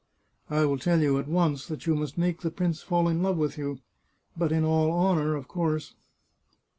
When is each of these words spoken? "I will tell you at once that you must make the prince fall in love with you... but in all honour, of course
"I 0.49 0.65
will 0.65 0.79
tell 0.79 0.99
you 0.99 1.19
at 1.19 1.27
once 1.27 1.67
that 1.67 1.85
you 1.85 1.93
must 1.93 2.17
make 2.17 2.41
the 2.41 2.49
prince 2.49 2.81
fall 2.81 3.07
in 3.07 3.21
love 3.21 3.37
with 3.37 3.55
you... 3.59 3.81
but 4.35 4.51
in 4.51 4.63
all 4.63 4.91
honour, 4.91 5.35
of 5.35 5.47
course 5.47 5.93